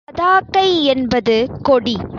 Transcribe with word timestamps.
பதாகை 0.07 0.69
என்பது 0.85 1.35
கொடி. 1.61 1.95